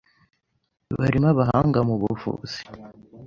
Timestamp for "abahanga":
1.33-1.79